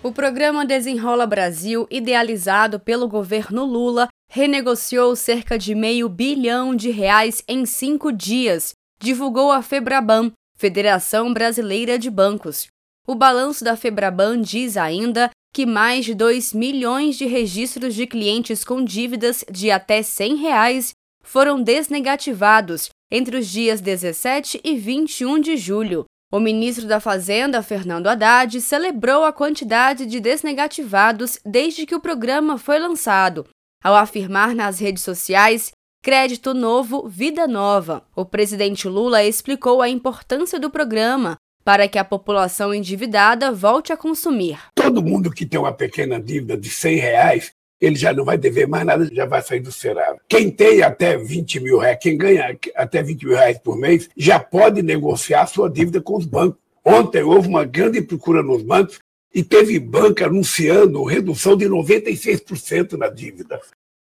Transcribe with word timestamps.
O 0.00 0.12
programa 0.12 0.64
Desenrola 0.64 1.26
Brasil, 1.26 1.84
idealizado 1.90 2.78
pelo 2.78 3.08
governo 3.08 3.64
Lula, 3.64 4.06
renegociou 4.30 5.16
cerca 5.16 5.58
de 5.58 5.74
meio 5.74 6.08
bilhão 6.08 6.72
de 6.72 6.90
reais 6.90 7.42
em 7.48 7.66
cinco 7.66 8.12
dias, 8.12 8.74
divulgou 9.00 9.50
a 9.50 9.60
Febraban, 9.60 10.30
Federação 10.56 11.32
Brasileira 11.34 11.98
de 11.98 12.08
Bancos. 12.08 12.68
O 13.08 13.16
balanço 13.16 13.64
da 13.64 13.76
Febraban 13.76 14.40
diz 14.40 14.76
ainda 14.76 15.30
que 15.52 15.66
mais 15.66 16.04
de 16.04 16.14
2 16.14 16.52
milhões 16.52 17.16
de 17.16 17.26
registros 17.26 17.92
de 17.92 18.06
clientes 18.06 18.62
com 18.62 18.84
dívidas 18.84 19.44
de 19.50 19.68
até 19.68 20.00
100 20.00 20.36
reais 20.36 20.92
foram 21.24 21.60
desnegativados 21.60 22.88
entre 23.10 23.36
os 23.38 23.48
dias 23.48 23.80
17 23.80 24.60
e 24.62 24.76
21 24.76 25.40
de 25.40 25.56
julho, 25.56 26.04
o 26.30 26.38
ministro 26.38 26.86
da 26.86 27.00
Fazenda, 27.00 27.62
Fernando 27.62 28.06
Haddad, 28.06 28.60
celebrou 28.60 29.24
a 29.24 29.32
quantidade 29.32 30.04
de 30.04 30.20
desnegativados 30.20 31.38
desde 31.44 31.86
que 31.86 31.94
o 31.94 32.00
programa 32.00 32.58
foi 32.58 32.78
lançado, 32.78 33.46
ao 33.82 33.94
afirmar 33.94 34.54
nas 34.54 34.78
redes 34.78 35.02
sociais 35.02 35.72
Crédito 36.02 36.52
Novo, 36.52 37.08
Vida 37.08 37.46
Nova. 37.46 38.04
O 38.14 38.24
presidente 38.24 38.86
Lula 38.86 39.24
explicou 39.24 39.80
a 39.80 39.88
importância 39.88 40.60
do 40.60 40.70
programa 40.70 41.36
para 41.64 41.88
que 41.88 41.98
a 41.98 42.04
população 42.04 42.72
endividada 42.72 43.50
volte 43.50 43.92
a 43.92 43.96
consumir. 43.96 44.58
Todo 44.74 45.02
mundo 45.02 45.30
que 45.30 45.44
tem 45.44 45.58
uma 45.58 45.72
pequena 45.72 46.20
dívida 46.20 46.56
de 46.56 46.70
100 46.70 46.96
reais 46.96 47.52
ele 47.80 47.96
já 47.96 48.12
não 48.12 48.24
vai 48.24 48.36
dever 48.36 48.66
mais 48.66 48.84
nada, 48.84 49.08
já 49.12 49.24
vai 49.24 49.40
sair 49.40 49.60
do 49.60 49.70
Serasa. 49.70 50.18
Quem 50.28 50.50
tem 50.50 50.82
até 50.82 51.16
20 51.16 51.60
mil 51.60 51.78
reais, 51.78 51.98
quem 52.00 52.16
ganha 52.16 52.56
até 52.74 53.02
20 53.02 53.26
mil 53.26 53.36
reais 53.36 53.58
por 53.58 53.76
mês, 53.76 54.08
já 54.16 54.40
pode 54.40 54.82
negociar 54.82 55.46
sua 55.46 55.70
dívida 55.70 56.00
com 56.00 56.16
os 56.16 56.26
bancos. 56.26 56.58
Ontem 56.84 57.22
houve 57.22 57.48
uma 57.48 57.64
grande 57.64 58.00
procura 58.02 58.42
nos 58.42 58.62
bancos 58.62 58.98
e 59.34 59.42
teve 59.42 59.78
banco 59.78 60.24
anunciando 60.24 61.04
redução 61.04 61.56
de 61.56 61.66
96% 61.66 62.94
na 62.94 63.08
dívida. 63.08 63.60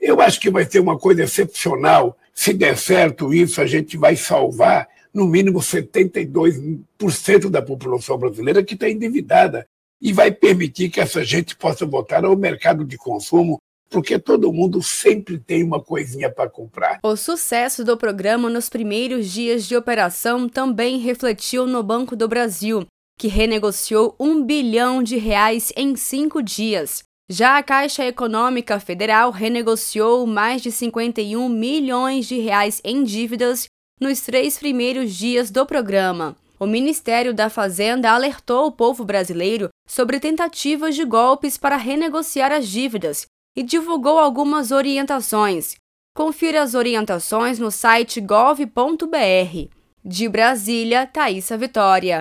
Eu 0.00 0.20
acho 0.20 0.40
que 0.40 0.50
vai 0.50 0.68
ser 0.68 0.80
uma 0.80 0.98
coisa 0.98 1.22
excepcional. 1.22 2.16
Se 2.34 2.52
der 2.52 2.76
certo 2.76 3.32
isso, 3.32 3.60
a 3.60 3.66
gente 3.66 3.96
vai 3.96 4.16
salvar 4.16 4.88
no 5.14 5.26
mínimo 5.26 5.60
72% 5.60 7.50
da 7.50 7.62
população 7.62 8.18
brasileira 8.18 8.64
que 8.64 8.74
está 8.74 8.88
endividada 8.88 9.66
e 10.02 10.12
vai 10.12 10.32
permitir 10.32 10.90
que 10.90 11.00
essa 11.00 11.24
gente 11.24 11.54
possa 11.54 11.86
voltar 11.86 12.24
ao 12.24 12.36
mercado 12.36 12.84
de 12.84 12.98
consumo 12.98 13.58
porque 13.88 14.18
todo 14.18 14.52
mundo 14.52 14.82
sempre 14.82 15.38
tem 15.38 15.62
uma 15.62 15.78
coisinha 15.80 16.30
para 16.30 16.48
comprar. 16.48 16.98
O 17.02 17.14
sucesso 17.14 17.84
do 17.84 17.96
programa 17.96 18.48
nos 18.48 18.68
primeiros 18.70 19.30
dias 19.30 19.68
de 19.68 19.76
operação 19.76 20.48
também 20.48 20.98
refletiu 20.98 21.66
no 21.66 21.82
Banco 21.82 22.16
do 22.16 22.26
Brasil, 22.26 22.86
que 23.18 23.28
renegociou 23.28 24.16
um 24.18 24.42
bilhão 24.42 25.02
de 25.02 25.18
reais 25.18 25.72
em 25.76 25.94
cinco 25.94 26.42
dias. 26.42 27.02
Já 27.30 27.58
a 27.58 27.62
Caixa 27.62 28.04
Econômica 28.06 28.80
Federal 28.80 29.30
renegociou 29.30 30.26
mais 30.26 30.62
de 30.62 30.72
51 30.72 31.48
milhões 31.50 32.26
de 32.26 32.40
reais 32.40 32.80
em 32.82 33.04
dívidas 33.04 33.66
nos 34.00 34.20
três 34.22 34.58
primeiros 34.58 35.14
dias 35.14 35.50
do 35.50 35.66
programa 35.66 36.34
o 36.62 36.66
Ministério 36.66 37.34
da 37.34 37.50
Fazenda 37.50 38.12
alertou 38.12 38.66
o 38.66 38.70
povo 38.70 39.04
brasileiro 39.04 39.68
sobre 39.84 40.20
tentativas 40.20 40.94
de 40.94 41.04
golpes 41.04 41.58
para 41.58 41.76
renegociar 41.76 42.52
as 42.52 42.68
dívidas 42.68 43.26
e 43.56 43.64
divulgou 43.64 44.16
algumas 44.16 44.70
orientações. 44.70 45.74
Confira 46.16 46.62
as 46.62 46.74
orientações 46.74 47.58
no 47.58 47.68
site 47.68 48.20
gov.br. 48.20 49.68
De 50.04 50.28
Brasília, 50.28 51.04
Thaisa 51.04 51.58
Vitória. 51.58 52.20